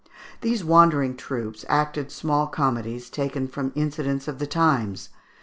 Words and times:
These 0.41 0.63
wandering 0.65 1.15
troops 1.15 1.63
acted 1.69 2.11
small 2.11 2.47
comedies, 2.47 3.07
taken 3.07 3.47
from 3.47 3.71
incidents 3.75 4.27
of 4.27 4.39
the 4.39 4.47
times. 4.47 5.09